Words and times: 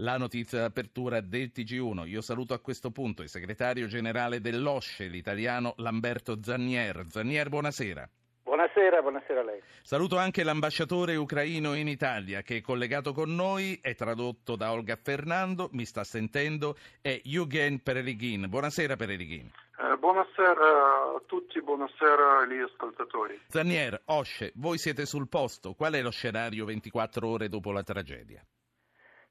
La 0.00 0.16
notizia 0.16 0.60
d'apertura 0.60 1.20
del 1.20 1.50
TG1. 1.54 2.06
Io 2.08 2.22
saluto 2.22 2.54
a 2.54 2.58
questo 2.58 2.90
punto 2.90 3.20
il 3.20 3.28
segretario 3.28 3.86
generale 3.86 4.40
dell'OSCE, 4.40 5.08
l'italiano 5.08 5.74
Lamberto 5.76 6.38
Zannier. 6.42 7.04
Zannier, 7.10 7.50
buonasera. 7.50 8.08
Buonasera, 8.42 9.02
buonasera 9.02 9.40
a 9.40 9.44
lei. 9.44 9.60
Saluto 9.82 10.16
anche 10.16 10.42
l'ambasciatore 10.42 11.16
ucraino 11.16 11.74
in 11.74 11.86
Italia 11.86 12.40
che 12.40 12.56
è 12.56 12.60
collegato 12.62 13.12
con 13.12 13.34
noi, 13.34 13.78
è 13.82 13.94
tradotto 13.94 14.56
da 14.56 14.72
Olga 14.72 14.96
Fernando, 14.96 15.68
mi 15.72 15.84
sta 15.84 16.02
sentendo, 16.02 16.76
è 17.02 17.20
Eugen 17.22 17.82
Perelighin. 17.82 18.48
Buonasera 18.48 18.96
Perelighin. 18.96 19.50
Eh, 19.78 19.96
buonasera 19.98 21.14
a 21.14 21.22
tutti, 21.26 21.60
buonasera 21.60 22.38
agli 22.38 22.58
ascoltatori. 22.58 23.38
Zannier, 23.48 24.00
OSCE, 24.06 24.52
voi 24.54 24.78
siete 24.78 25.04
sul 25.04 25.28
posto, 25.28 25.74
qual 25.74 25.92
è 25.92 26.00
lo 26.00 26.10
scenario 26.10 26.64
24 26.64 27.28
ore 27.28 27.48
dopo 27.48 27.70
la 27.70 27.82
tragedia? 27.82 28.42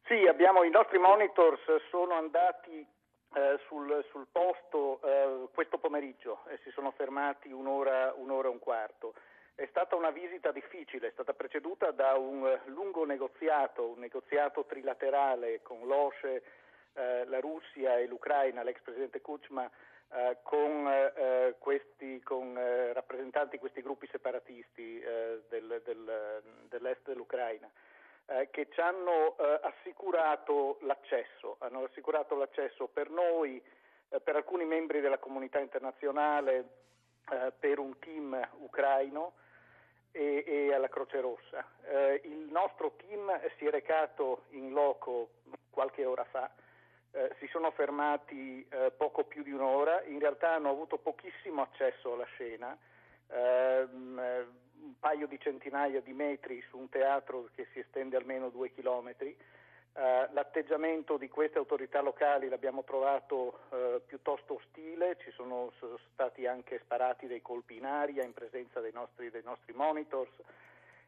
Sì, 0.10 0.26
abbiamo, 0.26 0.64
i 0.64 0.72
nostri 0.72 0.98
monitors 0.98 1.62
sono 1.92 2.16
andati 2.16 2.84
eh, 3.36 3.60
sul, 3.68 4.04
sul, 4.10 4.26
posto 4.32 5.00
eh, 5.04 5.50
questo 5.54 5.78
pomeriggio 5.78 6.40
e 6.48 6.58
si 6.64 6.72
sono 6.72 6.90
fermati 6.90 7.52
un'ora, 7.52 8.12
un'ora 8.18 8.48
e 8.48 8.52
un 8.52 8.58
quarto. 8.58 9.14
È 9.54 9.68
stata 9.70 9.96
una 9.96 10.10
visita 10.10 10.52
difficile, 10.52 11.10
è 11.10 11.12
stata 11.12 11.34
preceduta 11.34 11.92
da 11.92 12.16
un 12.16 12.60
lungo 12.66 13.06
negoziato, 13.06 13.90
un 13.90 14.00
negoziato 14.00 14.66
trilaterale 14.66 15.62
con 15.62 15.86
l'OSCE, 15.86 16.42
eh, 16.94 17.26
la 17.26 17.40
Russia 17.40 18.00
e 18.00 18.08
l'Ucraina, 18.08 18.64
l'ex 18.64 18.82
presidente 18.82 19.22
Kuchma, 19.22 19.70
eh, 20.12 20.38
con, 20.42 20.88
eh, 20.88 21.54
questi, 21.60 22.20
con 22.24 22.58
eh, 22.58 22.94
rappresentanti 22.94 23.52
di 23.52 23.60
questi 23.60 23.84
gruppi 23.84 24.08
separatisti 24.08 25.00
del, 25.50 25.82
del, 25.86 26.42
dell'est 26.68 27.04
dell'Ucraina 27.04 27.70
eh, 28.30 28.50
che 28.52 28.68
ci 28.70 28.80
hanno 28.80 29.36
eh, 29.38 29.60
assicurato 29.64 30.78
l'accesso, 30.82 31.56
hanno 31.60 31.84
assicurato 31.84 32.36
l'accesso 32.36 32.88
per 32.88 33.10
noi, 33.10 33.62
eh, 34.10 34.20
per 34.20 34.36
alcuni 34.36 34.66
membri 34.66 35.02
della 35.02 35.18
comunità 35.18 35.60
internazionale, 35.60 36.70
eh, 37.32 37.52
per 37.58 37.80
un 37.80 37.98
team 37.98 38.40
ucraino 38.60 39.34
e, 40.12 40.44
e 40.46 40.74
alla 40.74 40.90
Croce 40.90 41.20
Rossa. 41.22 41.66
Eh, 41.84 42.22
il 42.26 42.50
nostro 42.52 42.94
team 42.98 43.40
si 43.58 43.66
è 43.66 43.70
recato 43.72 44.44
in 44.50 44.72
loco 44.72 45.30
qualche 45.72 46.06
ora 46.06 46.24
fa. 46.26 46.52
Eh, 47.12 47.36
si 47.40 47.48
sono 47.48 47.72
fermati 47.72 48.68
poco 48.96 49.24
più 49.24 49.42
di 49.42 49.52
un'ora, 49.52 50.04
in 50.04 50.20
realtà 50.20 50.52
hanno 50.52 50.70
avuto 50.70 50.98
pochissimo 50.98 51.64
accesso 51.64 52.14
alla 52.14 52.26
scena, 52.26 52.78
ehm, 53.32 54.22
un 54.82 55.00
paio 55.00 55.28
di 55.28 55.40
centinaia 55.40 56.02
di 56.02 56.14
metri 56.14 56.62
su 56.70 56.78
un 56.78 56.90
teatro 56.90 57.50
che 57.56 57.68
si 57.74 57.80
estende 57.80 58.18
almeno 58.18 58.50
due 58.50 58.72
chilometri. 58.72 59.36
Uh, 59.92 60.32
l'atteggiamento 60.34 61.18
di 61.18 61.28
queste 61.28 61.58
autorità 61.58 62.00
locali 62.00 62.48
l'abbiamo 62.48 62.84
trovato 62.84 63.60
uh, 63.70 64.02
piuttosto 64.06 64.54
ostile, 64.54 65.18
ci 65.20 65.32
sono, 65.32 65.74
sono, 65.80 65.98
stati 66.14 66.46
anche 66.46 66.80
sparati 66.84 67.26
dei 67.26 67.42
colpi 67.42 67.78
in 67.78 67.86
aria 67.86 68.24
in 68.24 68.32
presenza 68.32 68.80
dei 68.80 68.92
nostri, 68.94 69.32
dei 69.32 69.42
nostri 69.44 69.74
monitors 69.74 70.32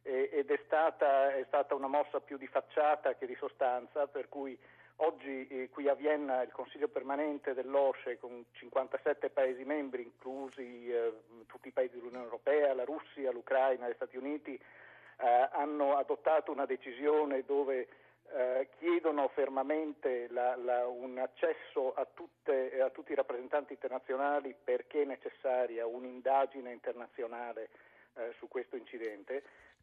e, 0.01 0.29
ed 0.33 0.49
è 0.49 0.59
stata, 0.65 1.33
è 1.33 1.43
stata, 1.47 1.75
una 1.75 1.87
mossa 1.87 2.19
più 2.19 2.37
di 2.37 2.47
facciata 2.47 3.13
che 3.15 3.27
di 3.27 3.35
sostanza, 3.35 4.07
per 4.07 4.27
cui 4.29 4.57
Oggi 5.03 5.47
eh, 5.47 5.69
qui 5.69 5.87
a 5.89 5.95
Vienna 5.95 6.43
il 6.43 6.51
Consiglio 6.51 6.87
permanente 6.87 7.55
dell'OSCE 7.55 8.19
con 8.19 8.45
57 8.51 9.31
Paesi 9.31 9.63
membri, 9.63 10.03
inclusi 10.03 10.91
eh, 10.91 11.11
tutti 11.47 11.69
i 11.69 11.71
Paesi 11.71 11.95
dell'Unione 11.95 12.25
Europea, 12.25 12.75
la 12.75 12.83
Russia, 12.83 13.31
l'Ucraina, 13.31 13.89
gli 13.89 13.95
Stati 13.95 14.15
Uniti, 14.15 14.53
eh, 14.53 15.49
hanno 15.53 15.97
adottato 15.97 16.51
una 16.51 16.67
decisione 16.67 17.43
dove 17.47 17.87
eh, 18.31 18.69
chiedono 18.77 19.27
fermamente 19.29 20.27
la, 20.29 20.55
la, 20.55 20.85
un 20.85 21.17
accesso 21.17 21.95
a, 21.95 22.05
tutte, 22.05 22.79
a, 22.79 22.91
tutti 22.91 23.13
i 23.13 23.15
rappresentanti 23.15 23.73
internazionali 23.73 24.53
perché 24.63 25.01
è 25.01 25.05
necessaria 25.05 25.87
un'indagine 25.87 26.71
internazionale 26.71 27.69
eh, 28.13 28.35
su 28.37 28.47
questo 28.47 28.75
incidente 28.75 29.41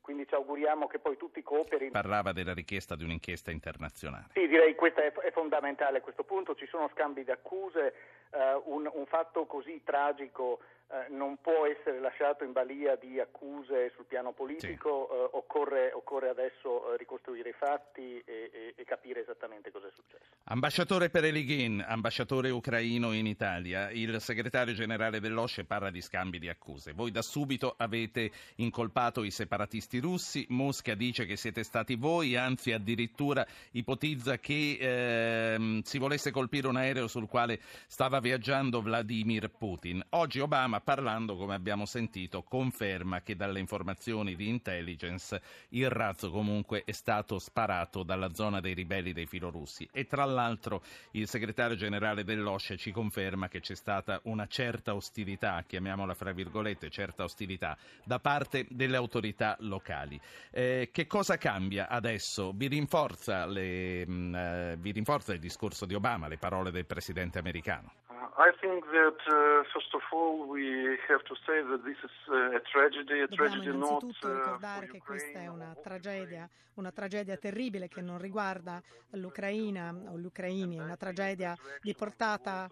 quindi 0.08 0.26
ci 0.26 0.34
auguriamo 0.34 0.86
che 0.86 1.00
poi 1.00 1.18
tutti 1.18 1.42
cooperino. 1.42 1.90
Parlava 1.90 2.32
della 2.32 2.54
richiesta 2.54 2.96
di 2.96 3.04
un'inchiesta 3.04 3.50
internazionale. 3.50 4.28
Sì, 4.32 4.48
direi 4.48 4.68
che 4.68 4.74
questo 4.74 5.00
è, 5.02 5.30
fondamentale 5.32 5.98
a 5.98 6.00
questo 6.00 6.24
punto, 6.24 6.54
ci 6.54 6.66
sono 6.66 6.88
scambi 6.94 7.24
di 7.24 7.30
accuse, 7.30 7.92
uh, 8.30 8.72
un, 8.72 8.90
un, 8.90 9.04
fatto 9.04 9.44
così 9.44 9.82
tragico 9.84 10.60
uh, 10.88 11.14
non 11.14 11.38
può 11.40 11.66
essere 11.66 12.00
lasciato 12.00 12.44
in 12.44 12.52
balia 12.52 12.96
di 12.96 13.20
accuse 13.20 13.92
sul 13.94 14.04
piano 14.06 14.32
politico, 14.32 15.08
sì. 15.10 15.14
uh, 15.16 15.36
occorre, 15.36 15.92
occorre, 15.92 16.28
adesso 16.28 16.96
ricostruire 16.96 17.50
i 17.50 17.54
fatti 17.54 18.22
e, 18.24 18.50
e, 18.52 18.74
e, 18.76 18.84
capire 18.84 19.22
esattamente 19.22 19.70
cosa 19.70 19.88
è 19.88 19.90
successo. 19.94 20.24
Ambasciatore 20.44 21.10
Perelighin, 21.10 21.84
ambasciatore 21.86 22.50
ucraino 22.50 23.12
in 23.12 23.26
Italia, 23.26 23.90
il 23.90 24.20
segretario 24.20 24.74
generale 24.74 25.20
dell'OSCE 25.20 25.64
parla 25.64 25.90
di 25.90 26.00
scambi 26.00 26.38
di 26.38 26.48
accuse. 26.48 26.92
Voi 26.92 27.10
da 27.10 27.22
subito 27.22 27.74
avete 27.76 28.30
incolpato 28.56 29.22
i 29.22 29.30
separatisti 29.30 29.98
russi. 29.98 30.46
Mosca 30.48 30.94
dice 30.94 31.26
che 31.26 31.36
siete 31.36 31.62
stati 31.62 31.96
voi, 31.96 32.36
anzi 32.36 32.72
addirittura 32.72 33.46
ipotizza 33.72 34.38
che 34.38 34.78
ehm, 34.80 35.82
si 35.82 35.98
volesse 35.98 36.30
colpire 36.30 36.68
un 36.68 36.76
aereo 36.76 37.06
sul 37.06 37.28
quale 37.28 37.60
stava 37.86 38.20
viaggiando 38.20 38.80
Vladimir 38.80 39.50
Putin. 39.50 40.04
Oggi 40.10 40.40
Obama, 40.40 40.77
parlando, 40.80 41.36
come 41.36 41.54
abbiamo 41.54 41.86
sentito, 41.86 42.42
conferma 42.42 43.22
che 43.22 43.36
dalle 43.36 43.60
informazioni 43.60 44.34
di 44.34 44.48
intelligence 44.48 45.40
il 45.70 45.88
razzo 45.90 46.30
comunque 46.30 46.84
è 46.84 46.92
stato 46.92 47.38
sparato 47.38 48.02
dalla 48.02 48.32
zona 48.32 48.60
dei 48.60 48.74
ribelli 48.74 49.12
dei 49.12 49.26
filorussi. 49.26 49.88
E 49.92 50.06
tra 50.06 50.24
l'altro 50.24 50.82
il 51.12 51.28
segretario 51.28 51.76
generale 51.76 52.24
dell'OSCE 52.24 52.76
ci 52.76 52.92
conferma 52.92 53.48
che 53.48 53.60
c'è 53.60 53.74
stata 53.74 54.20
una 54.24 54.46
certa 54.46 54.94
ostilità, 54.94 55.64
chiamiamola 55.66 56.14
fra 56.14 56.32
virgolette, 56.32 56.90
certa 56.90 57.24
ostilità, 57.24 57.76
da 58.04 58.18
parte 58.18 58.66
delle 58.70 58.96
autorità 58.96 59.56
locali 59.60 59.76
locali. 59.78 60.20
Eh, 60.50 60.90
che 60.92 61.06
cosa 61.06 61.36
cambia 61.36 61.88
adesso? 61.88 62.52
Vi 62.52 62.66
rinforza, 62.66 63.46
le, 63.46 64.06
mh, 64.06 64.12
mm, 64.12 64.34
eh, 64.34 64.76
vi 64.78 64.90
rinforza, 64.92 65.32
il 65.32 65.40
discorso 65.40 65.86
di 65.86 65.94
Obama, 65.94 66.28
le 66.28 66.38
parole 66.38 66.70
del 66.70 66.86
presidente 66.86 67.38
americano? 67.38 67.92
Uh, 68.18 68.26
I 68.36 68.50
think 68.60 68.84
that 68.90 69.18
uh, 69.26 69.62
first 69.72 69.94
of 69.94 70.02
all 70.12 70.48
we 70.48 70.98
have 71.08 71.22
to 71.24 71.34
say 71.46 71.62
that 71.62 71.84
this 71.84 71.98
is 72.02 72.10
uh, 72.28 72.56
a 72.56 72.60
tragedy, 72.60 73.20
a 73.20 73.28
tragedy 73.28 73.66
Dobbiamo 73.66 73.86
innanzitutto 73.86 74.28
not, 74.28 74.36
ricordare 74.36 74.86
che 74.88 74.98
questa 74.98 75.38
è 75.38 75.46
una 75.46 75.74
tragedia, 75.80 76.48
una 76.74 76.90
tragedia 76.90 77.36
terribile 77.36 77.88
che 77.88 78.00
non 78.00 78.18
riguarda 78.18 78.82
l'Ucraina 79.10 79.94
o 80.08 80.18
gli 80.18 80.24
ucraini, 80.24 80.78
è 80.78 80.82
una 80.82 80.96
tragedia 80.96 81.56
di 81.80 81.94
portata 81.94 82.68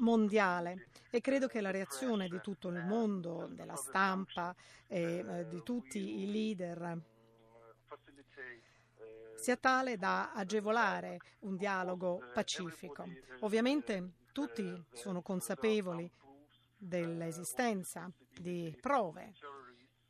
mondiale 0.00 0.88
e 1.10 1.20
credo 1.20 1.46
che 1.46 1.60
la 1.60 1.70
reazione 1.70 2.28
di 2.28 2.40
tutto 2.42 2.68
il 2.68 2.84
mondo, 2.84 3.48
della 3.50 3.76
stampa 3.76 4.54
e 4.86 5.24
eh, 5.26 5.48
di 5.48 5.62
tutti 5.62 6.22
i 6.22 6.30
leader 6.30 6.98
sia 9.36 9.56
tale 9.56 9.96
da 9.96 10.32
agevolare 10.32 11.18
un 11.40 11.56
dialogo 11.56 12.22
pacifico. 12.32 13.06
Ovviamente 13.40 14.22
tutti 14.34 14.84
sono 14.92 15.22
consapevoli 15.22 16.10
dell'esistenza 16.76 18.10
di 18.36 18.76
prove 18.80 19.32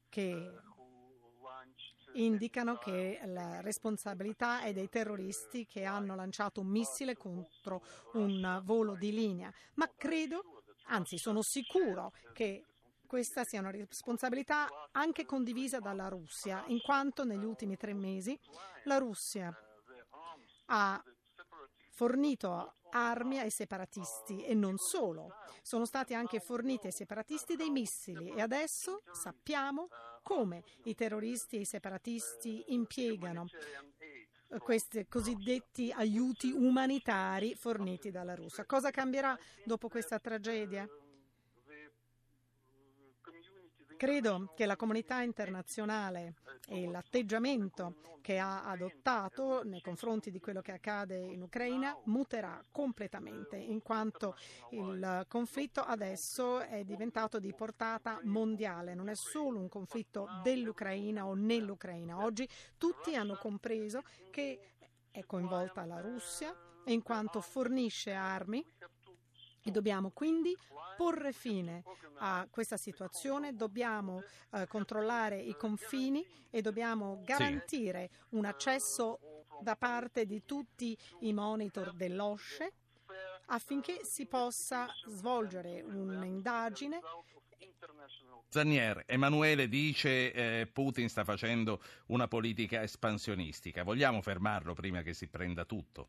che 0.09 0.51
indicano 2.15 2.77
che 2.77 3.21
la 3.27 3.61
responsabilità 3.61 4.63
è 4.63 4.73
dei 4.73 4.89
terroristi 4.89 5.67
che 5.67 5.84
hanno 5.84 6.15
lanciato 6.15 6.63
un 6.63 6.69
missile 6.69 7.17
contro 7.17 7.84
un 8.15 8.63
volo 8.65 8.97
di 8.97 9.13
linea, 9.13 9.53
ma 9.75 9.91
credo, 9.95 10.63
anzi 10.84 11.19
sono 11.19 11.43
sicuro 11.43 12.11
che 12.33 12.65
questa 13.07 13.45
sia 13.45 13.61
una 13.61 13.71
responsabilità 13.71 14.67
anche 14.93 15.27
condivisa 15.27 15.81
dalla 15.81 16.09
Russia, 16.09 16.65
in 16.69 16.81
quanto 16.81 17.25
negli 17.25 17.45
ultimi 17.45 17.77
tre 17.77 17.93
mesi 17.93 18.39
la 18.84 18.97
Russia 18.97 19.55
ha 20.67 21.05
fornito 21.91 22.72
armi 22.95 23.39
ai 23.39 23.51
separatisti 23.51 24.45
e 24.45 24.55
non 24.55 24.77
solo. 24.79 25.35
Sono 25.63 25.85
stati 25.85 26.15
anche 26.15 26.41
forniti 26.41 26.87
ai 26.87 26.93
separatisti 26.93 27.57
dei 27.57 27.71
missili 27.71 28.31
e 28.31 28.41
adesso 28.41 29.03
sappiamo 29.13 29.89
come 30.23 30.63
i 30.85 30.95
terroristi 30.95 31.57
e 31.57 31.61
i 31.61 31.65
separatisti 31.65 32.65
impiegano 32.69 33.47
questi 34.59 35.07
cosiddetti 35.09 35.91
aiuti 35.91 36.53
umanitari 36.53 37.55
forniti 37.55 38.11
dalla 38.11 38.35
Russia. 38.35 38.65
Cosa 38.65 38.91
cambierà 38.91 39.37
dopo 39.65 39.89
questa 39.89 40.19
tragedia? 40.21 40.89
Credo 43.97 44.53
che 44.55 44.67
la 44.67 44.77
comunità 44.77 45.23
internazionale 45.23 46.35
e 46.69 46.87
l'atteggiamento 46.87 47.97
che 48.21 48.39
ha 48.39 48.65
adottato 48.65 49.63
nei 49.65 49.81
confronti 49.81 50.31
di 50.31 50.41
quello 50.41 50.61
che 50.61 50.73
accade 50.73 51.17
in 51.17 51.43
Ucraina 51.43 51.97
muterà 52.05 52.61
completamente, 52.71 53.57
in 53.57 53.83
quanto 53.83 54.37
il 54.71 55.25
conflitto 55.29 55.81
adesso 55.81 56.61
è 56.61 56.85
diventato 56.85 57.39
di 57.39 57.53
portata 57.55 58.19
mondiale, 58.25 58.95
non 58.95 59.09
è 59.09 59.15
solo 59.15 59.59
un 59.59 59.69
conflitto 59.69 60.27
dell'Ucraina 60.43 61.27
o 61.27 61.35
nell'Ucraina. 61.35 62.25
Oggi 62.25 62.49
tutti 62.79 63.15
hanno 63.15 63.37
compreso 63.37 64.03
che 64.31 64.73
è 65.11 65.25
coinvolta 65.25 65.85
la 65.85 66.01
Russia 66.01 66.55
in 66.87 67.03
quanto 67.03 67.41
fornisce 67.41 68.13
armi 68.13 68.65
e 69.65 69.71
dobbiamo 69.71 70.11
quindi 70.11 70.57
porre 70.97 71.33
fine 71.33 71.83
a 72.19 72.47
questa 72.51 72.77
situazione, 72.77 73.55
dobbiamo 73.55 74.22
eh, 74.53 74.66
controllare 74.66 75.41
i 75.41 75.57
confini 75.57 76.25
e 76.51 76.61
dobbiamo 76.61 77.22
garantire 77.25 78.11
sì. 78.13 78.37
un 78.37 78.45
accesso 78.45 79.19
da 79.61 79.75
parte 79.77 80.27
di 80.27 80.45
tutti 80.45 80.97
i 81.21 81.33
monitor 81.33 81.93
dell'OSCE 81.95 82.72
affinché 83.47 84.05
si 84.05 84.27
possa 84.27 84.87
svolgere 85.07 85.83
un'indagine 85.83 87.01
Zanier, 88.49 89.03
Emanuele 89.07 89.69
dice 89.69 90.33
eh, 90.33 90.67
Putin 90.67 91.09
sta 91.09 91.25
facendo 91.25 91.83
una 92.07 92.28
politica 92.28 92.83
espansionistica. 92.83 93.83
Vogliamo 93.83 94.22
fermarlo 94.22 94.75
prima 94.75 95.03
che 95.03 95.13
si 95.13 95.27
prenda 95.27 95.65
tutto? 95.65 96.09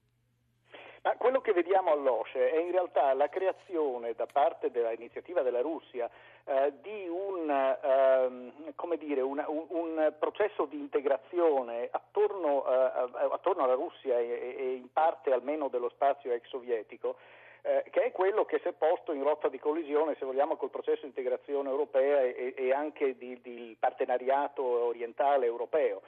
Ma 1.05 1.15
quello 1.17 1.39
che 1.39 1.53
vediamo 1.53 1.91
all'OSCE 1.91 2.51
è 2.51 2.57
in 2.57 2.71
realtà 2.71 3.13
la 3.13 3.29
creazione 3.29 4.15
da 4.15 4.25
parte 4.25 4.71
dell'iniziativa 4.71 5.43
della 5.43 5.61
Russia 5.61 6.09
eh, 6.45 6.73
di 6.81 7.07
un, 7.07 7.47
eh, 7.47 8.97
dire, 8.97 9.21
una, 9.21 9.47
un, 9.47 9.65
un, 9.69 10.13
processo 10.17 10.65
di 10.65 10.79
integrazione 10.79 11.89
attorno, 11.91 12.65
eh, 12.67 13.27
attorno 13.31 13.65
alla 13.65 13.75
Russia 13.75 14.17
e, 14.17 14.55
e, 14.57 14.73
in 14.73 14.91
parte 14.91 15.31
almeno 15.31 15.67
dello 15.67 15.89
spazio 15.89 16.31
ex 16.31 16.47
sovietico 16.47 17.17
eh, 17.61 17.83
che 17.91 18.05
è 18.05 18.11
quello 18.11 18.43
che 18.45 18.57
si 18.63 18.69
è 18.69 18.73
posto 18.73 19.11
in 19.11 19.21
rotta 19.21 19.47
di 19.47 19.59
collisione, 19.59 20.15
se 20.17 20.25
vogliamo, 20.25 20.55
col 20.55 20.71
processo 20.71 21.01
di 21.01 21.07
integrazione 21.07 21.69
europea 21.69 22.21
e, 22.21 22.55
e 22.57 22.73
anche 22.73 23.15
di 23.15 23.77
partenariato 23.79 24.63
orientale 24.63 25.45
europeo. 25.45 26.01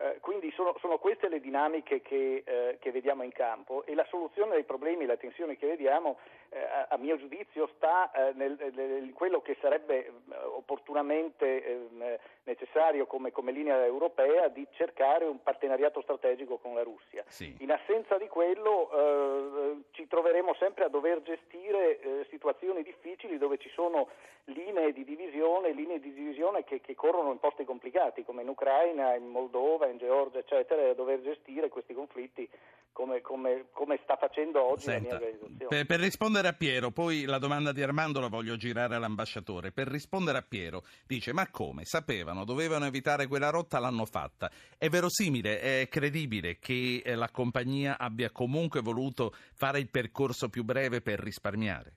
Eh, 0.00 0.18
quindi 0.20 0.50
sono, 0.52 0.74
sono, 0.80 0.96
queste 0.96 1.28
le 1.28 1.40
dinamiche 1.40 2.00
che, 2.00 2.42
eh, 2.46 2.78
che, 2.80 2.90
vediamo 2.90 3.22
in 3.22 3.32
campo 3.32 3.84
e 3.84 3.94
la 3.94 4.06
soluzione 4.08 4.54
dei 4.54 4.64
problemi, 4.64 5.04
le 5.04 5.18
tensioni 5.18 5.58
che 5.58 5.66
vediamo, 5.66 6.16
eh, 6.48 6.58
a, 6.58 6.86
a, 6.88 6.96
mio 6.96 7.18
giudizio, 7.18 7.68
sta 7.76 8.10
eh, 8.10 8.32
nel, 8.32 8.56
nel, 8.74 9.12
quello 9.12 9.42
che 9.42 9.58
sarebbe 9.60 10.06
eh, 10.06 10.12
opportunamente 10.54 11.62
ehm, 11.66 12.16
necessario 12.44 13.04
come, 13.04 13.30
come, 13.30 13.52
linea 13.52 13.84
europea 13.84 14.48
di 14.48 14.66
cercare 14.70 15.26
un 15.26 15.42
partenariato 15.42 16.00
strategico 16.00 16.56
con 16.56 16.72
la 16.74 16.82
Russia. 16.82 17.22
Sì. 17.26 17.56
In 17.58 17.70
assenza 17.70 18.16
di 18.16 18.26
quello 18.26 19.88
ci 19.90 20.06
troveremo 20.06 20.54
sempre 20.54 20.84
a 20.84 20.88
dover 20.88 21.20
gestire 21.22 22.24
situazioni 22.30 22.82
difficili 22.82 23.36
dove 23.36 23.58
ci 23.58 23.68
sono 23.70 24.08
linee 24.44 24.92
di 24.92 25.04
divisione, 25.04 25.72
linee 25.72 26.00
di 26.00 26.12
divisione 26.12 26.64
che, 26.64 26.80
che 26.80 26.94
corrono 26.94 27.30
in 27.30 27.38
posti 27.38 27.64
complicati 27.64 28.24
come 28.24 28.42
in 28.42 28.48
Ucraina, 28.48 29.14
in 29.14 29.28
Moldova, 29.28 29.86
in 29.90 29.98
Georgia, 29.98 30.38
eccetera, 30.38 30.82
e 30.82 30.90
a 30.90 30.94
dover 30.94 31.20
gestire 31.22 31.68
questi 31.68 31.94
conflitti 31.94 32.48
come, 32.92 33.20
come, 33.20 33.66
come 33.72 33.98
sta 34.02 34.16
facendo 34.16 34.62
oggi 34.62 34.82
Senta, 34.82 35.14
la 35.14 35.18
mia 35.18 35.28
organizzazione. 35.28 35.68
Per, 35.68 35.86
per, 35.86 36.00
rispondere 36.00 36.48
a 36.48 36.52
Piero, 36.52 36.90
poi 36.90 37.24
la 37.24 37.38
domanda 37.38 37.72
di 37.72 37.82
Armando 37.82 38.20
la 38.20 38.28
voglio 38.28 38.56
girare 38.56 38.94
all'ambasciatore. 38.94 39.72
Per 39.72 39.86
rispondere 39.86 40.38
a 40.38 40.42
Piero, 40.42 40.84
dice: 41.06 41.32
Ma 41.32 41.48
come? 41.50 41.84
Sapevano, 41.84 42.44
dovevano 42.44 42.86
evitare 42.86 43.26
quella 43.26 43.50
rotta, 43.50 43.78
l'hanno 43.78 44.04
fatta. 44.04 44.50
È 44.76 44.88
verosimile, 44.88 45.60
è 45.60 45.88
credibile 45.88 46.58
che 46.58 47.02
eh, 47.04 47.14
la 47.14 47.30
compagnia 47.30 47.98
abbia 47.98 48.30
comunque 48.30 48.80
voluto 48.80 49.34
fare 49.54 49.78
il 49.78 49.88
percorso 49.90 50.48
più 50.48 50.64
breve 50.64 51.00
per 51.00 51.20
risparmiare? 51.20 51.94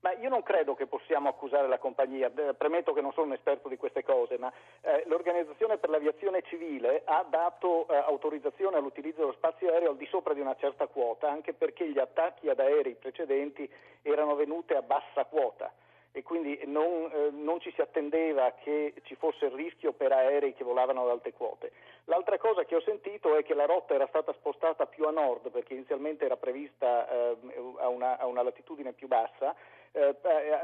Ma 0.00 0.12
io 0.12 0.30
non 0.30 0.42
credo 0.42 0.74
che 0.74 0.86
possiamo 0.86 1.28
accusare 1.28 1.68
la 1.68 1.78
compagnia, 1.78 2.30
premetto 2.56 2.94
che 2.94 3.02
non 3.02 3.12
sono 3.12 3.26
un 3.26 3.32
esperto 3.34 3.68
di 3.68 3.76
queste 3.76 4.02
cose, 4.02 4.38
ma 4.38 4.50
eh, 4.80 5.04
l'Organizzazione 5.06 5.76
per 5.76 5.90
l'Aviazione 5.90 6.42
Civile 6.42 7.02
ha 7.04 7.22
dato 7.28 7.86
eh, 7.86 7.96
autorizzazione 7.96 8.78
all'utilizzo 8.78 9.20
dello 9.20 9.32
spazio 9.32 9.70
aereo 9.70 9.90
al 9.90 9.98
di 9.98 10.06
sopra 10.06 10.32
di 10.32 10.40
una 10.40 10.56
certa 10.56 10.86
quota, 10.86 11.30
anche 11.30 11.52
perché 11.52 11.86
gli 11.86 11.98
attacchi 11.98 12.48
ad 12.48 12.60
aerei 12.60 12.94
precedenti 12.94 13.70
erano 14.00 14.36
venuti 14.36 14.72
a 14.72 14.80
bassa 14.80 15.26
quota 15.26 15.70
e 16.12 16.22
quindi 16.22 16.58
non, 16.64 17.10
eh, 17.12 17.30
non, 17.30 17.60
ci 17.60 17.70
si 17.72 17.80
attendeva 17.80 18.52
che 18.62 18.94
ci 19.04 19.14
fosse 19.14 19.46
il 19.46 19.52
rischio 19.52 19.92
per 19.92 20.12
aerei 20.12 20.54
che 20.54 20.64
volavano 20.64 21.02
ad 21.02 21.10
alte 21.10 21.32
quote. 21.32 21.72
L'altra 22.04 22.38
cosa 22.38 22.64
che 22.64 22.74
ho 22.74 22.80
sentito 22.80 23.36
è 23.36 23.44
che 23.44 23.54
la 23.54 23.66
rotta 23.66 23.94
era 23.94 24.06
stata 24.08 24.32
spostata 24.32 24.86
più 24.86 25.04
a 25.06 25.10
nord 25.10 25.50
perché 25.50 25.74
inizialmente 25.74 26.24
era 26.24 26.36
prevista 26.36 27.08
eh, 27.08 27.36
a, 27.78 27.88
una, 27.88 28.18
a 28.18 28.26
una 28.26 28.42
latitudine 28.42 28.92
più 28.92 29.06
bassa 29.06 29.54
eh, 29.92 30.16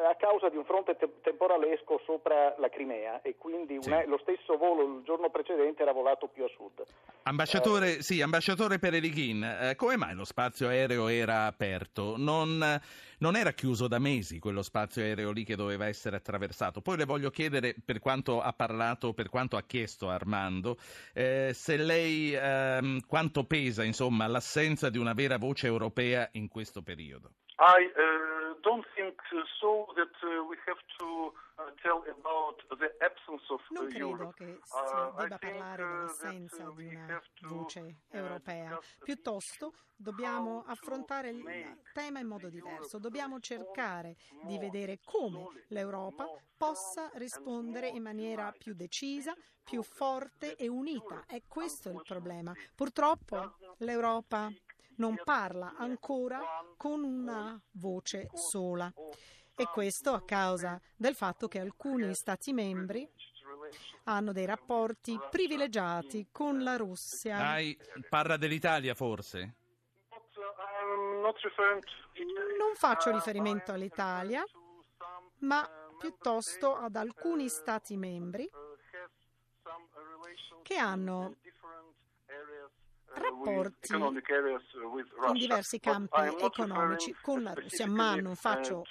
a 0.09 0.15
causa 0.17 0.49
di 0.49 0.57
un 0.57 0.65
fronte 0.65 0.97
te- 0.97 1.21
temporalesco 1.21 2.01
sopra 2.05 2.55
la 2.59 2.69
Crimea 2.69 3.23
e 3.23 3.37
quindi 3.37 3.79
sì. 3.81 3.91
lo 4.07 4.19
stesso 4.19 4.57
volo 4.57 4.99
il 4.99 5.03
giorno 5.05 5.31
precedente 5.31 5.83
era 5.83 5.93
volato 5.93 6.29
più 6.29 6.45
a 6.45 6.49
sud. 6.49 6.85
Ambasciatore, 7.23 7.97
eh, 7.97 8.03
sì, 8.03 8.23
ambasciatore 8.23 8.79
Perelighin, 8.79 9.43
eh, 9.43 9.75
come 9.75 9.97
mai 9.97 10.15
lo 10.15 10.25
spazio 10.25 10.69
aereo 10.69 11.09
era 11.09 11.47
aperto? 11.47 12.15
Non, 12.17 12.81
non, 13.19 13.37
era 13.37 13.51
chiuso 13.51 13.89
da 13.89 13.99
mesi 13.99 14.39
quello 14.39 14.63
spazio 14.63 15.03
aereo 15.03 15.33
lì 15.33 15.43
che 15.43 15.57
doveva 15.57 15.87
essere 15.87 16.17
attraversato? 16.17 16.81
Poi 16.81 16.97
le 16.97 17.05
voglio 17.05 17.31
chiedere, 17.31 17.75
per 17.85 17.99
quanto 17.99 18.41
ha 18.41 18.53
parlato, 18.53 19.13
per 19.13 19.29
quanto 19.29 19.57
ha 19.57 19.63
chiesto 19.63 20.09
Armando, 20.09 20.77
eh, 21.13 21.51
se 21.53 21.77
lei 21.77 22.33
ehm, 22.33 23.01
quanto 23.07 23.43
pesa 23.43 23.83
insomma, 23.83 24.29
l'assenza 24.29 24.89
di 24.89 24.99
una 24.99 25.15
vera 25.15 25.37
voce 25.37 25.67
europea 25.67 26.29
in 26.33 26.47
questo 26.47 26.81
periodo? 26.83 27.33
I, 27.59 27.91
uh 27.97 28.37
don't 28.63 28.85
think 28.97 29.15
so 29.61 29.87
that 29.95 30.15
uh, 30.23 30.45
we 30.51 30.57
have 30.67 30.83
to 30.99 31.33
uh, 31.59 31.71
tell 31.83 32.03
about 32.19 32.59
the 32.81 32.91
absence 33.01 33.45
of 33.49 33.61
non 33.71 33.87
uh, 33.87 33.89
credo 33.89 34.33
che 34.37 34.59
si 34.63 34.83
debba 35.17 35.39
parlare 35.39 35.87
dell'assenza 35.87 36.73
di 36.75 36.95
una 36.95 37.23
voce 37.43 37.97
europea, 38.11 38.79
piuttosto 39.03 39.73
dobbiamo 39.95 40.65
affrontare 40.67 41.31
il 41.31 41.79
tema 41.93 42.19
in 42.19 42.27
modo 42.27 42.49
diverso, 42.49 42.99
dobbiamo 42.99 43.41
cercare 43.41 44.17
di 44.43 44.59
vedere 44.59 44.99
come 45.05 45.65
l'Europa 45.69 46.27
possa 46.57 47.11
rispondere 47.15 47.89
in 47.89 48.03
maniera 48.03 48.53
più 48.57 48.75
decisa, 48.75 49.35
più 49.63 49.83
forte 49.83 50.57
e 50.57 50.69
unita. 50.69 51.25
È 51.27 51.43
questo 51.47 51.91
il 51.91 52.03
problema. 52.07 52.53
Purtroppo 52.75 53.57
l'Europa 53.79 54.51
non 54.97 55.21
parla 55.25 55.75
ancora 55.77 56.41
con 56.77 57.03
una 57.03 57.61
voce 57.73 58.29
sola. 58.35 58.93
E 59.59 59.67
questo 59.73 60.13
a 60.13 60.23
causa 60.23 60.79
del 60.95 61.15
fatto 61.15 61.49
che 61.49 61.59
alcuni 61.59 62.15
Stati 62.15 62.53
membri 62.53 63.09
hanno 64.05 64.33
dei 64.33 64.45
rapporti 64.45 65.19
privilegiati 65.31 66.29
con 66.31 66.63
la 66.63 66.77
Russia. 66.77 67.37
Dai, 67.39 67.79
parla 68.09 68.37
dell'Italia 68.37 68.95
forse? 68.95 69.55
Non 72.59 72.75
faccio 72.75 73.11
riferimento 73.11 73.73
all'Italia, 73.73 74.45
ma 75.39 75.69
piuttosto 75.99 76.77
ad 76.77 76.95
alcuni 76.97 77.49
Stati 77.49 77.97
membri 77.97 78.49
che 80.63 80.77
hanno 80.77 81.37
rapporti 83.45 83.93
in 83.93 85.33
diversi 85.33 85.79
campi 85.79 86.21
economici 86.41 87.15
con 87.21 87.43
la 87.43 87.53
Russia, 87.53 87.87
ma 87.87 88.15
non 88.17 88.35
faccio 88.35 88.85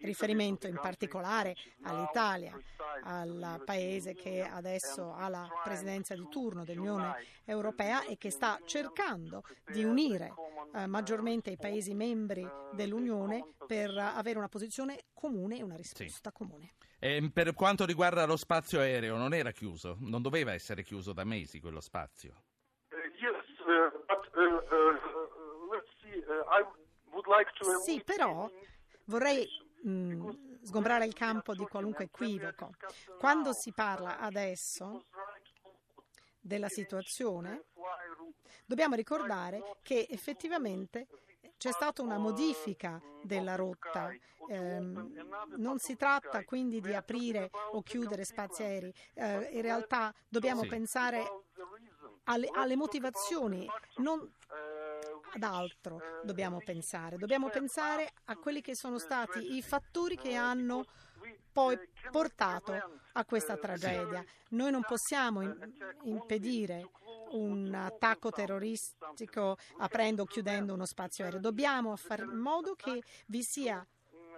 riferimento 0.00 0.66
in 0.66 0.78
particolare 0.80 1.56
all'Italia, 1.82 2.58
al 3.02 3.62
paese 3.64 4.14
che 4.14 4.42
adesso 4.42 5.12
ha 5.12 5.28
la 5.28 5.48
presidenza 5.62 6.14
di 6.14 6.26
turno 6.28 6.64
dell'Unione 6.64 7.14
Europea 7.44 8.04
e 8.04 8.16
che 8.16 8.30
sta 8.30 8.58
cercando 8.64 9.42
di 9.66 9.84
unire 9.84 10.32
eh, 10.74 10.86
maggiormente 10.86 11.50
i 11.50 11.56
Paesi 11.56 11.94
membri 11.94 12.46
dell'Unione 12.72 13.54
per 13.66 13.96
avere 13.96 14.38
una 14.38 14.48
posizione 14.48 15.04
comune 15.12 15.58
e 15.58 15.62
una 15.62 15.76
risposta 15.76 16.30
sì. 16.30 16.36
comune. 16.36 16.72
E 16.98 17.30
per 17.32 17.54
quanto 17.54 17.84
riguarda 17.84 18.24
lo 18.24 18.36
spazio 18.36 18.80
aereo, 18.80 19.16
non 19.16 19.34
era 19.34 19.52
chiuso, 19.52 19.96
non 20.00 20.22
doveva 20.22 20.52
essere 20.52 20.82
chiuso 20.82 21.12
da 21.12 21.24
mesi 21.24 21.60
quello 21.60 21.80
spazio. 21.80 22.42
Sì, 27.80 28.02
però 28.04 28.48
vorrei 29.04 29.46
mh, 29.82 29.90
mm, 29.90 30.30
sgombrare 30.62 31.06
il 31.06 31.14
campo 31.14 31.54
di 31.54 31.64
qualunque 31.66 32.04
equivoco. 32.04 32.70
Quando 33.18 33.52
si 33.52 33.72
parla 33.72 34.18
adesso 34.18 35.04
della 36.40 36.68
situazione, 36.68 37.64
dobbiamo 38.66 38.94
ricordare 38.94 39.78
che 39.82 40.06
effettivamente 40.08 41.06
c'è 41.56 41.72
stata 41.72 42.02
una 42.02 42.18
modifica 42.18 43.00
della 43.22 43.54
rotta. 43.54 44.10
Eh, 44.46 44.78
non 44.78 45.78
si 45.78 45.96
tratta 45.96 46.44
quindi 46.44 46.80
di 46.80 46.92
aprire 46.92 47.48
o 47.72 47.82
chiudere 47.82 48.24
spazi 48.24 48.62
aerei, 48.62 48.92
eh, 49.14 49.48
in 49.52 49.62
realtà 49.62 50.14
dobbiamo 50.28 50.62
sì. 50.62 50.68
pensare 50.68 51.43
alle, 52.24 52.48
alle 52.52 52.76
motivazioni, 52.76 53.66
non 53.96 54.30
ad 55.34 55.42
altro 55.42 56.00
dobbiamo 56.22 56.60
pensare, 56.64 57.16
dobbiamo 57.16 57.48
pensare 57.48 58.12
a 58.26 58.36
quelli 58.36 58.60
che 58.60 58.76
sono 58.76 58.98
stati 58.98 59.56
i 59.56 59.62
fattori 59.62 60.16
che 60.16 60.34
hanno 60.34 60.84
poi 61.52 61.78
portato 62.10 63.00
a 63.12 63.24
questa 63.24 63.56
tragedia. 63.56 64.24
Noi 64.50 64.70
non 64.70 64.82
possiamo 64.82 65.42
impedire 66.02 66.90
un 67.30 67.72
attacco 67.74 68.30
terroristico 68.30 69.56
aprendo 69.78 70.22
o 70.22 70.26
chiudendo 70.26 70.74
uno 70.74 70.86
spazio 70.86 71.24
aereo. 71.24 71.40
Dobbiamo 71.40 71.96
fare 71.96 72.22
in 72.24 72.36
modo 72.36 72.74
che 72.74 73.02
vi 73.26 73.42
sia 73.42 73.84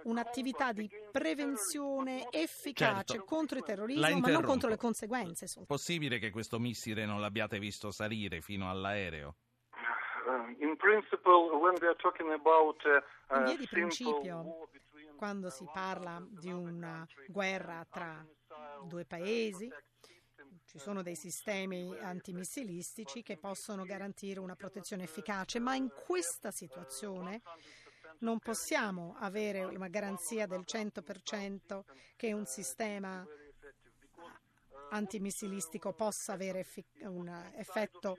un'attività 0.07 0.71
di 0.71 0.89
prevenzione 1.11 2.27
efficace 2.31 3.13
certo. 3.13 3.25
contro 3.25 3.57
il 3.57 3.63
terrorismo, 3.63 4.19
ma 4.19 4.29
non 4.29 4.43
contro 4.43 4.69
le 4.69 4.77
conseguenze. 4.77 5.45
È 5.45 5.65
Possibile 5.65 6.19
che 6.19 6.31
questo 6.31 6.59
missile 6.59 7.05
non 7.05 7.21
l'abbiate 7.21 7.59
visto 7.59 7.91
salire 7.91 8.41
fino 8.41 8.69
all'aereo? 8.69 9.35
Uh, 10.25 10.61
in 10.61 10.75
about 12.33 12.83
uh, 12.83 13.35
in 13.37 13.43
via 13.45 13.57
di 13.57 13.67
principio, 13.67 14.69
quando 15.15 15.49
si 15.49 15.65
parla 15.71 16.21
di 16.29 16.51
una 16.51 17.05
guerra 17.27 17.85
tra 17.89 18.25
due 18.85 19.05
paesi, 19.05 19.71
ci 20.65 20.79
sono 20.79 21.01
dei 21.01 21.15
sistemi 21.15 21.97
antimissilistici 21.97 23.23
che 23.23 23.37
possono 23.37 23.83
garantire 23.83 24.41
una 24.41 24.55
protezione 24.55 25.03
efficace, 25.03 25.59
ma 25.59 25.75
in 25.75 25.89
questa 26.05 26.51
situazione 26.51 27.41
non 28.19 28.39
possiamo 28.39 29.15
avere 29.19 29.63
una 29.63 29.87
garanzia 29.87 30.45
del 30.45 30.63
100% 30.65 31.81
che 32.15 32.33
un 32.33 32.45
sistema 32.45 33.25
antimissilistico 34.89 35.93
possa 35.93 36.33
avere 36.33 36.65
un 37.01 37.27
effetto 37.55 38.17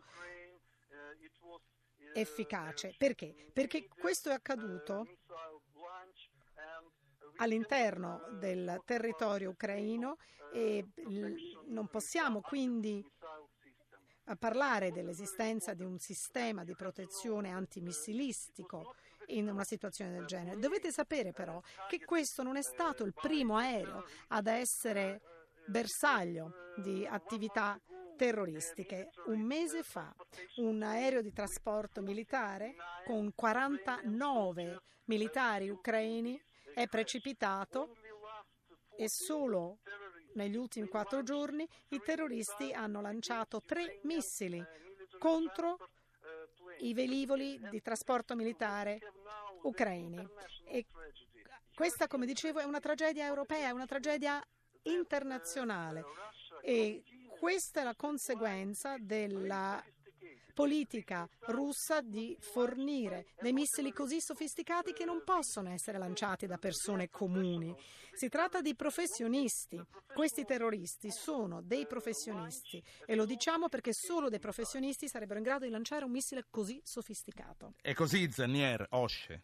efficace. 2.14 2.94
Perché? 2.96 3.50
Perché 3.52 3.88
questo 3.88 4.30
è 4.30 4.32
accaduto 4.32 5.06
all'interno 7.36 8.20
del 8.38 8.82
territorio 8.84 9.50
ucraino 9.50 10.16
e 10.52 10.84
non 11.66 11.88
possiamo 11.88 12.40
quindi 12.40 13.04
parlare 14.38 14.90
dell'esistenza 14.90 15.72
di 15.72 15.84
un 15.84 15.98
sistema 15.98 16.64
di 16.64 16.74
protezione 16.74 17.50
antimissilistico 17.50 18.94
in 19.28 19.48
una 19.48 19.64
situazione 19.64 20.12
del 20.12 20.26
genere. 20.26 20.58
Dovete 20.58 20.90
sapere 20.90 21.32
però 21.32 21.60
che 21.88 22.04
questo 22.04 22.42
non 22.42 22.56
è 22.56 22.62
stato 22.62 23.04
il 23.04 23.14
primo 23.14 23.56
aereo 23.56 24.04
ad 24.28 24.46
essere 24.46 25.20
bersaglio 25.66 26.72
di 26.76 27.06
attività 27.06 27.80
terroristiche. 28.16 29.10
Un 29.26 29.40
mese 29.40 29.82
fa 29.82 30.14
un 30.56 30.82
aereo 30.82 31.22
di 31.22 31.32
trasporto 31.32 32.02
militare 32.02 32.74
con 33.04 33.32
49 33.34 34.80
militari 35.04 35.68
ucraini 35.70 36.40
è 36.74 36.86
precipitato 36.86 37.96
e 38.96 39.08
solo 39.08 39.78
negli 40.34 40.56
ultimi 40.56 40.88
quattro 40.88 41.22
giorni 41.22 41.66
i 41.88 42.00
terroristi 42.04 42.72
hanno 42.72 43.00
lanciato 43.00 43.62
tre 43.64 44.00
missili 44.02 44.62
contro 45.18 45.78
i 46.80 46.94
velivoli 46.94 47.58
di 47.70 47.80
trasporto 47.80 48.36
militare 48.36 49.00
ucraini. 49.62 50.26
E 50.64 50.86
questa, 51.74 52.06
come 52.06 52.26
dicevo, 52.26 52.58
è 52.60 52.64
una 52.64 52.80
tragedia 52.80 53.26
europea, 53.26 53.68
è 53.68 53.72
una 53.72 53.86
tragedia 53.86 54.42
internazionale 54.82 56.04
e 56.62 57.02
questa 57.38 57.80
è 57.80 57.84
la 57.84 57.94
conseguenza 57.94 58.96
della 58.98 59.82
politica 60.58 61.28
russa 61.46 62.00
di 62.00 62.36
fornire 62.40 63.26
dei 63.40 63.52
missili 63.52 63.92
così 63.92 64.20
sofisticati 64.20 64.92
che 64.92 65.04
non 65.04 65.22
possono 65.22 65.70
essere 65.70 65.98
lanciati 65.98 66.46
da 66.48 66.56
persone 66.56 67.10
comuni. 67.10 67.72
Si 68.10 68.28
tratta 68.28 68.60
di 68.60 68.74
professionisti. 68.74 69.80
Questi 70.12 70.44
terroristi 70.44 71.12
sono 71.12 71.60
dei 71.62 71.86
professionisti 71.86 72.82
e 73.06 73.14
lo 73.14 73.24
diciamo 73.24 73.68
perché 73.68 73.92
solo 73.92 74.28
dei 74.28 74.40
professionisti 74.40 75.06
sarebbero 75.06 75.38
in 75.38 75.44
grado 75.44 75.64
di 75.64 75.70
lanciare 75.70 76.04
un 76.04 76.10
missile 76.10 76.42
così 76.50 76.80
sofisticato. 76.82 77.74
È 77.80 77.94
così, 77.94 78.28
Zanier, 78.28 78.84
Osce. 78.90 79.42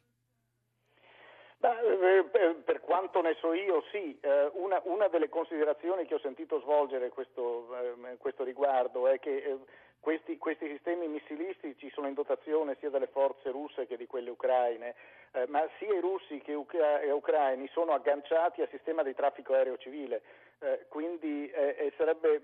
Eh, 1.60 2.60
per 2.64 2.80
quanto 2.80 3.22
ne 3.22 3.36
so 3.40 3.54
io, 3.54 3.84
sì. 3.92 4.18
Eh, 4.20 4.50
una, 4.54 4.80
una, 4.84 5.06
delle 5.06 5.28
considerazioni 5.28 6.06
che 6.06 6.14
ho 6.14 6.18
sentito 6.18 6.60
svolgere 6.60 7.08
questo, 7.10 7.68
eh, 7.78 8.16
questo 8.18 8.42
riguardo 8.42 9.06
è 9.06 9.20
che 9.20 9.58
questi, 10.04 10.36
questi, 10.36 10.68
sistemi 10.68 11.08
missilistici 11.08 11.90
sono 11.94 12.08
in 12.08 12.12
dotazione 12.12 12.76
sia 12.78 12.90
delle 12.90 13.06
forze 13.06 13.50
russe 13.50 13.86
che 13.86 13.96
di 13.96 14.06
quelle 14.06 14.28
ucraine, 14.28 14.94
eh, 15.32 15.46
ma 15.48 15.66
sia 15.78 15.94
i 15.94 16.00
russi 16.00 16.42
che 16.42 16.52
gli 16.52 17.10
ucraini 17.10 17.66
sono 17.72 17.92
agganciati 17.92 18.60
al 18.60 18.68
sistema 18.68 19.02
di 19.02 19.14
traffico 19.14 19.54
aereo 19.54 19.78
civile, 19.78 20.20
eh, 20.58 20.84
quindi 20.88 21.48
eh, 21.48 21.90
sarebbe, 21.96 22.42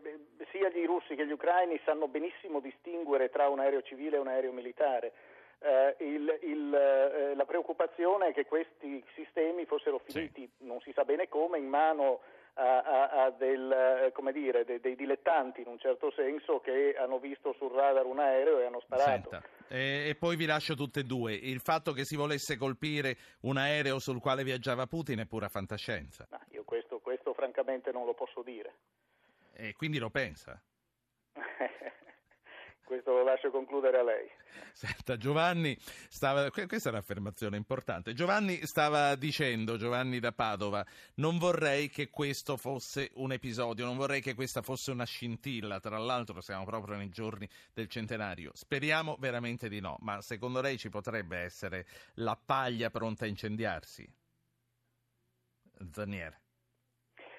sia 0.51 0.71
gli 0.71 0.87
russi 0.87 1.15
che 1.15 1.27
gli 1.27 1.33
ucraini 1.33 1.79
sanno 1.85 2.09
benissimo 2.09 2.61
distinguere 2.61 3.29
tra 3.29 3.51
un 3.51 3.59
aereo 3.59 3.83
civile 3.83 4.17
e 4.17 4.21
un 4.21 4.29
aereo 4.29 4.53
militare. 4.53 5.13
Uh, 5.61 6.03
il, 6.03 6.39
il, 6.41 6.73
uh, 6.73 7.37
la 7.37 7.45
preoccupazione 7.45 8.29
è 8.29 8.33
che 8.33 8.47
questi 8.47 9.05
sistemi 9.13 9.67
fossero 9.67 9.99
finiti, 9.99 10.49
sì. 10.57 10.65
non 10.65 10.81
si 10.81 10.91
sa 10.95 11.05
bene 11.05 11.29
come, 11.29 11.59
in 11.59 11.69
mano 11.69 12.21
a, 12.55 13.25
a, 13.25 13.31
del, 13.31 13.71
eh, 13.71 14.33
dire, 14.33 14.65
dei, 14.65 14.81
dei, 14.81 14.97
dilettanti 14.97 15.61
in 15.61 15.69
un 15.69 15.79
certo 15.79 16.11
senso 16.11 16.61
che 16.61 16.95
hanno 16.99 17.19
visto 17.19 17.55
sul 17.55 17.71
radar 17.71 18.05
un 18.07 18.19
aereo 18.19 18.59
e 18.59 18.67
hanno 18.67 18.81
sparato. 18.81 19.31
Senta, 19.31 19.43
e, 19.69 20.09
e, 20.09 20.15
poi 20.15 20.37
vi 20.37 20.47
lascio 20.47 20.75
tutte 20.75 21.01
e 21.01 21.05
due. 21.05 21.33
Il 21.33 21.61
fatto 21.61 21.93
che 21.93 22.05
si 22.05 22.17
volesse 22.17 22.57
colpire 22.57 23.17
un 23.43 23.57
aereo 23.57 23.99
sul 23.99 24.21
quale 24.21 24.45
viaggiava 24.45 24.87
Putin 24.87 25.21
è 25.21 25.27
pura 25.27 25.49
fantascienza. 25.49 26.27
No, 26.31 26.41
io 26.51 26.65
questo, 26.65 26.99
questo 26.99 27.33
francamente 27.35 27.93
non 27.93 28.05
lo 28.05 28.15
posso 28.15 28.43
dire. 28.43 28.75
E 29.53 29.75
quindi 29.75 29.99
lo 29.99 30.11
pensa? 30.11 30.61
questo 32.91 33.13
lo 33.13 33.23
lascio 33.23 33.53
concludere 33.53 33.99
a 33.99 34.03
lei. 34.03 34.29
Senta, 34.73 35.17
Giovanni 35.17 35.77
stava, 36.09 36.51
questa 36.51 36.89
è 36.89 36.93
un'affermazione 36.93 37.57
importante. 37.57 38.15
Giovanni 38.15 38.67
stava 38.67 39.15
dicendo, 39.15 39.77
Giovanni 39.77 40.19
da 40.19 40.33
Padova, 40.33 40.85
non 41.15 41.39
vorrei 41.39 41.89
che 41.89 42.11
questo 42.11 42.57
fosse 42.57 43.13
un 43.15 43.31
episodio, 43.31 43.85
non 43.85 43.97
vorrei 43.97 44.21
che 44.21 44.35
questa 44.35 44.61
fosse 44.61 44.91
una 44.91 45.05
scintilla. 45.05 45.79
Tra 45.79 45.99
l'altro 45.99 46.41
siamo 46.41 46.65
proprio 46.65 46.97
nei 46.97 47.11
giorni 47.11 47.49
del 47.73 47.87
centenario. 47.87 48.51
Speriamo 48.55 49.17
veramente 49.21 49.69
di 49.69 49.79
no, 49.79 49.97
ma 50.01 50.21
secondo 50.21 50.61
lei 50.61 50.77
ci 50.77 50.89
potrebbe 50.89 51.39
essere 51.39 51.87
la 52.15 52.37
paglia 52.37 52.91
pronta 52.91 53.25
a 53.25 53.29
incendiarsi? 53.29 54.13
Zanier. 55.93 56.37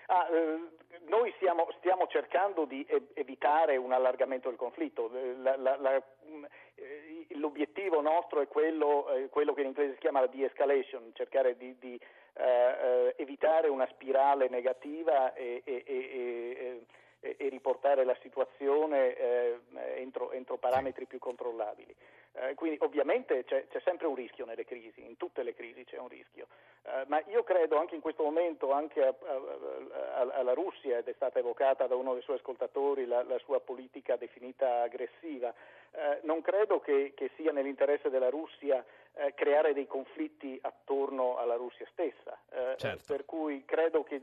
Ah, 0.08 0.28
eh, 0.32 0.81
noi 1.08 1.32
stiamo, 1.38 1.68
stiamo, 1.78 2.08
cercando 2.08 2.66
di 2.66 2.86
evitare 3.14 3.78
un 3.78 3.92
allargamento 3.92 4.50
del 4.50 4.58
conflitto. 4.58 5.10
La, 5.42 5.56
la, 5.58 5.78
la, 5.78 6.02
mm, 6.28 6.44
eh, 6.76 7.28
l'obiettivo 7.36 8.02
nostro 8.02 8.42
è 8.42 8.48
quello, 8.48 9.10
eh, 9.12 9.30
quello, 9.30 9.54
che 9.54 9.62
in 9.62 9.68
inglese 9.68 9.94
si 9.94 10.00
chiama 10.00 10.22
la 10.22 10.28
de-escalation, 10.28 11.12
cercare 11.14 11.58
di, 11.58 11.78
di 11.80 12.00
eh, 12.34 12.44
eh 12.44 13.16
evitare 13.18 13.68
una 13.68 13.88
spirale 13.88 14.48
negativa 14.50 15.34
e, 15.34 15.62
e, 15.66 15.84
e, 15.86 16.86
e 17.22 17.50
riportare 17.50 18.04
la 18.04 18.18
situazione 18.22 19.16
eh, 19.16 19.60
entro, 19.98 20.32
entro, 20.32 20.58
parametri 20.58 21.06
più 21.06 21.20
controllabili. 21.20 21.96
Eh, 22.34 22.56
quindi 22.56 22.78
ovviamente 22.82 23.44
c'è, 23.44 23.68
c'è, 23.68 23.80
sempre 23.84 24.08
un 24.08 24.16
rischio 24.16 24.46
nelle 24.46 24.66
crisi, 24.66 25.06
in 25.06 25.18
tutte 25.18 25.44
le 25.44 25.54
crisi 25.54 25.84
c'è 25.84 25.98
un 25.98 26.08
rischio, 26.08 26.48
eh, 26.84 27.04
ma 27.08 27.22
io 27.28 27.44
credo 27.44 27.78
anche 27.78 27.94
in 27.94 28.02
questo 28.02 28.24
momento 28.24 28.72
anche 28.72 29.04
a, 29.04 29.14
a, 29.14 30.20
a, 30.20 30.20
alla 30.40 30.54
Russia, 30.54 30.98
ed 30.98 31.10
è 31.10 31.14
stata 31.14 31.40
evocata 31.40 31.88
da 31.88 31.96
uno 31.96 32.14
dei 32.14 32.22
suoi 32.24 32.38
ascoltatori 32.38 33.06
la, 33.06 33.22
la 33.24 33.38
sua 33.40 33.60
politica 33.60 34.16
definita 34.16 34.82
aggressiva, 34.82 35.54
eh, 35.92 36.20
non 36.24 36.42
credo 36.42 36.80
che, 36.80 37.12
che, 37.16 37.32
sia 37.36 37.52
nell'interesse 37.52 38.10
della 38.10 38.30
Russia 38.30 38.84
eh, 39.14 39.34
creare 39.34 39.74
dei 39.74 39.86
conflitti 39.86 40.58
attorno 40.62 41.38
alla 41.38 41.56
Russia 41.56 41.86
stessa, 41.92 42.40
eh, 42.50 42.76
certo. 42.78 43.04
per 43.14 43.26
cui 43.26 43.66
credo 43.66 44.04
che 44.04 44.22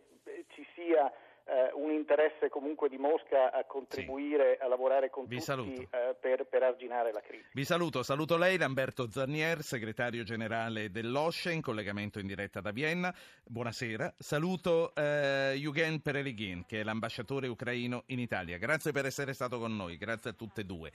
ci 0.48 0.66
sia 0.74 1.12
eh, 1.48 1.70
un 1.74 1.90
interesse 1.90 2.50
comunque 2.50 2.88
di 2.88 2.98
Mosca 2.98 3.52
a 3.52 3.64
contribuire 3.64 4.56
sì. 4.58 4.64
a 4.64 4.68
lavorare 4.68 5.08
con 5.08 5.26
Vi 5.26 5.42
tutti 5.42 5.88
eh, 5.90 6.14
per, 6.20 6.44
per, 6.44 6.62
arginare 6.62 7.12
la 7.12 7.20
crisi. 7.20 7.44
Vi 7.52 7.64
saluto, 7.64 8.02
saluto 8.02 8.36
lei 8.36 8.58
Lamberto 8.58 9.10
Zarnier, 9.10 9.62
segretario 9.62 10.22
generale 10.24 10.90
dell'OSCE 10.90 11.52
in 11.52 11.62
collegamento 11.62 12.18
in 12.18 12.26
diretta 12.26 12.60
da 12.60 12.70
Vienna. 12.70 13.14
Buonasera. 13.44 14.14
Saluto 14.18 14.94
eh, 14.94 15.54
Eugen 15.56 16.02
Perelighin 16.02 16.66
che 16.66 16.80
è 16.80 16.82
l'ambasciatore 16.82 17.48
ucraino 17.48 18.02
in 18.06 18.18
Italia. 18.18 18.58
Grazie 18.58 18.92
per 18.92 19.06
essere 19.06 19.32
stato 19.32 19.58
con 19.58 19.74
noi, 19.74 19.96
grazie 19.96 20.30
a 20.30 20.32
tutte 20.34 20.60
e 20.60 20.64
due. 20.64 20.92